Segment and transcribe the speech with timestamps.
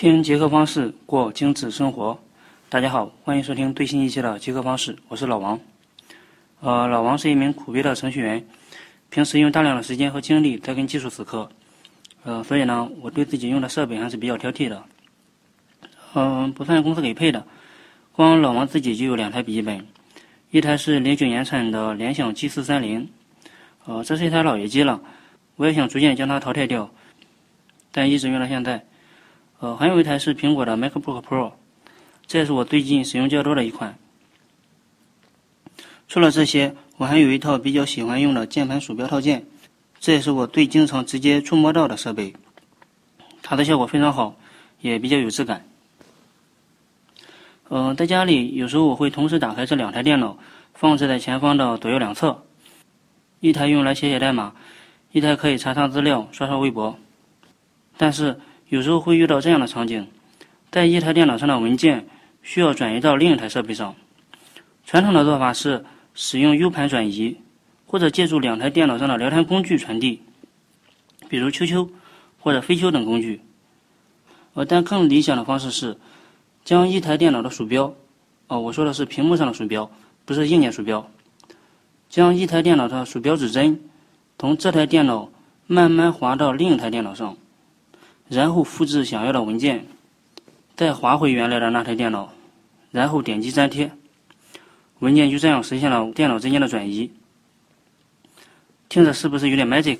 [0.00, 2.18] 听捷克方式过精致生活，
[2.70, 5.60] 大家好，欢迎收听最新一期的极客方式，我是老王。
[6.60, 8.42] 呃，老王是一名苦逼的程序员，
[9.10, 11.46] 平时用大量的时间和精力在跟技术死磕，
[12.24, 14.82] 呃，所以呢，我对自己用的设备还是比较挑剔的。
[16.14, 17.46] 嗯，不算公司给配的，
[18.12, 19.86] 光老王自己就有两台笔记本，
[20.50, 23.06] 一台是零九年产的联想 G 四三零，
[23.84, 24.98] 呃，这是一台老爷机了，
[25.56, 26.90] 我也想逐渐将它淘汰掉，
[27.92, 28.82] 但一直用到现在。
[29.60, 31.52] 呃，还有一台是苹果的 MacBook Pro，
[32.26, 33.98] 这也是我最近使用较多的一款。
[36.08, 39.44] 除了这些，我还有一套比较喜欢用的键盘鼠标套件，
[39.98, 42.32] 这也是我最经常直接触摸到的设备，
[43.42, 44.34] 它的效果非常好，
[44.80, 45.66] 也比较有质感。
[47.68, 50.38] 嗯，在家里有时候我会同时打开这两台电脑，
[50.72, 52.44] 放置在前方的左右两侧，
[53.40, 54.54] 一台用来写写代码，
[55.12, 56.98] 一台可以查查资料、刷刷微博，
[57.98, 58.40] 但是。
[58.70, 60.06] 有时候会遇到这样的场景，
[60.70, 62.06] 在一台电脑上的文件
[62.40, 63.96] 需要转移到另一台设备上。
[64.86, 67.36] 传统的做法是使用 U 盘转移，
[67.84, 70.22] 或者借助两台电脑上的聊天工具传递，
[71.28, 71.88] 比如 QQ
[72.38, 73.40] 或者飞秋等工具。
[74.54, 75.96] 呃，但更理想的方式是
[76.64, 77.92] 将一台电脑的鼠标，
[78.46, 79.90] 哦，我说的是屏幕上的鼠标，
[80.24, 81.10] 不是硬件鼠标，
[82.08, 83.80] 将一台电脑的鼠标指针
[84.38, 85.28] 从这台电脑
[85.66, 87.36] 慢慢滑到另一台电脑上。
[88.30, 89.84] 然后复制想要的文件，
[90.76, 92.32] 再划回原来的那台电脑，
[92.92, 93.90] 然后点击粘贴，
[95.00, 97.10] 文件就这样实现了电脑之间的转移。
[98.88, 99.98] 听着是不是有点 magic？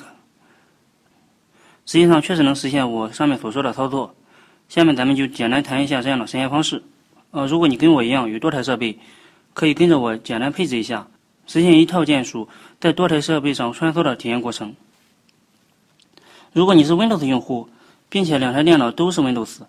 [1.85, 4.15] 实际上确实能实现我上面所说的操作。
[4.69, 6.81] 下面咱们就简单谈一下这样的实现方式。
[7.33, 8.97] 呃，如果你跟我一样有多台设备，
[9.55, 11.09] 可以跟着我简单配置一下，
[11.49, 14.73] 实现一套键鼠在多台设备上穿梭的体验过程。
[16.53, 17.69] 如果你是 Windows 用户，
[18.11, 19.61] 并且两台电脑都是 Windows，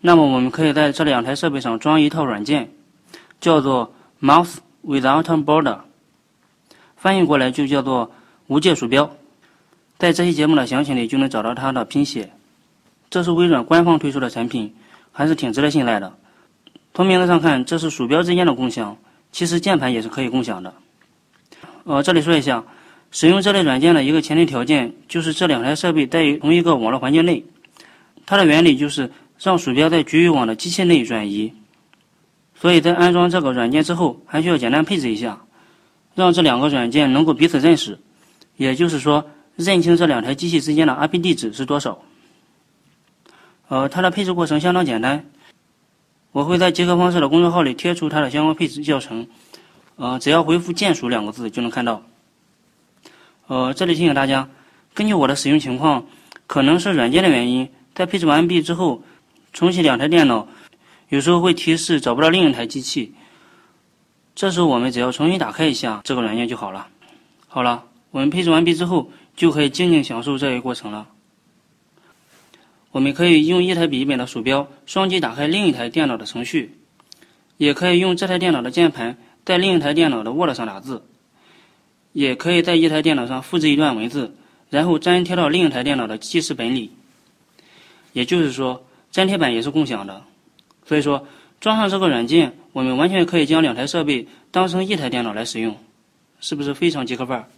[0.00, 2.70] 那么我们可以在这两台设备上装一套软件，
[3.40, 5.78] 叫做 Mouse Without Border，
[6.96, 8.10] 翻译过来就叫做
[8.46, 9.14] 无界鼠标。
[9.98, 12.32] 在这期节目的详情里就能找到它的拼写。
[13.10, 14.74] 这是微软官方推出的产品，
[15.12, 16.12] 还是挺值得信赖的。
[16.94, 18.96] 从名字上看，这是鼠标之间的共享，
[19.30, 20.74] 其实键盘也是可以共享的。
[21.84, 22.64] 呃，这里说一下。
[23.14, 27.44] 使用这类软件的一个前提条件就是这两台设备在同一个网络环境内。
[28.26, 29.08] 它的原理就是
[29.40, 31.54] 让鼠标在局域网的机器内转移。
[32.56, 35.40] 所以在安装这个软件之后，还需要简单配置一下，
[36.16, 38.00] 让这两个软件能够彼此认识，
[38.56, 39.24] 也就是说
[39.54, 42.02] 认清这两台机器之间的 IP 地址是多少。
[43.68, 45.24] 呃，它的配置过程相当简单，
[46.32, 49.28] 我会在极客方式的公众号里贴出它的相关配置教程，
[49.94, 52.02] 呃，只要回复“键鼠”两个字就能看到。
[53.46, 54.48] 呃，这里提醒大家，
[54.94, 56.06] 根据我的使用情况，
[56.46, 59.02] 可能是软件的原因，在配置完毕之后，
[59.52, 60.48] 重启两台电脑，
[61.10, 63.14] 有时候会提示找不到另一台机器。
[64.34, 66.88] 这时候我们只要重新打开一下这个软件就好了。
[67.46, 71.06] 好了，我们配置完毕之后，就可以静静享受这一过程了。
[72.90, 76.78] 我们可以用一台笔记本的鼠标双击打开另一台电脑的程序，
[77.58, 81.04] 也可以用这台电脑的键盘在另一台电脑的 Word 上打字。
[82.14, 84.34] 也可以在一台电脑上复制一段文字，
[84.70, 86.92] 然后粘贴到另一台电脑的记事本里。
[88.12, 90.22] 也就是说，粘贴板也是共享的。
[90.86, 91.26] 所以说，
[91.60, 95.76] 装上这个软件，我们完全可以将两台设备当成一台电脑来使用，
[96.38, 97.48] 是不是非常极客范儿？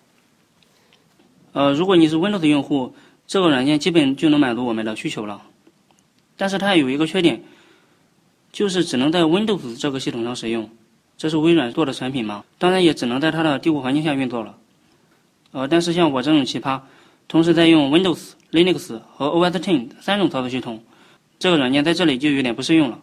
[1.52, 2.94] 呃，如果你是 Windows 用户，
[3.26, 5.42] 这个软件基本就能满足我们的需求了。
[6.38, 7.42] 但是它有一个缺点，
[8.52, 10.70] 就是只能在 Windows 这个系统上使用。
[11.18, 12.44] 这是微软做的产品嘛？
[12.58, 14.56] 当然也只能在它的帝国环境下运作了。
[15.52, 16.80] 呃，但是像我这种奇葩，
[17.28, 20.82] 同时在用 Windows、Linux 和 OS X 三种操作系统，
[21.38, 22.98] 这个软件在这里就有点不适用了。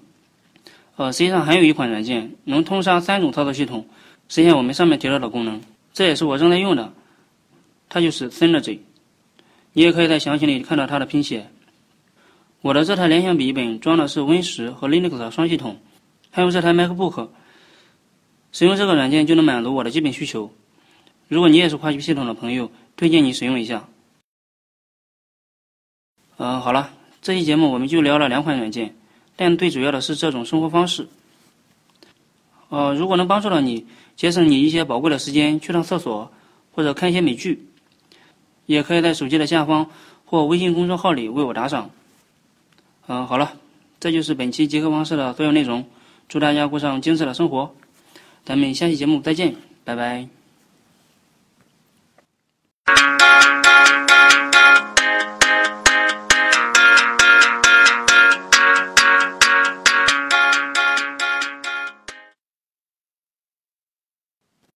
[0.95, 3.87] 呃，实际上还有一款软件能通杀三种操作系统，
[4.29, 5.61] 实现我们上面提到的功能，
[5.91, 6.93] 这也是我正在用的，
[7.89, 8.79] 它就是 Synergy。
[9.73, 11.47] 你也可以在详情里看到它的拼写。
[12.61, 15.79] 我的这台联想笔记本装的是 Win 十和 Linux 的双系统，
[16.29, 17.29] 还有这台 MacBook。
[18.53, 20.49] 使用这个软件就能满足我的基本需求。
[21.27, 23.89] 如果你也是跨区系统的朋友，推荐你使用一下。
[26.37, 26.91] 嗯，好了，
[27.21, 28.95] 这期节目我们就聊了两款软件，
[29.35, 31.07] 但最主要的是这种生活方式。
[32.69, 36.31] 呃，如果能帮助到你，节省你一些宝贵的时间去上厕所
[36.73, 37.67] 或者看一些美剧，
[38.67, 39.89] 也可以在手机的下方
[40.25, 41.89] 或微信公众号里为我打赏。
[43.07, 43.53] 嗯，好了，
[43.99, 45.85] 这就是本期极客方式的所有内容。
[46.29, 47.73] 祝大家过上精致的生活。
[48.45, 50.27] 咱们下期节目再见，拜拜。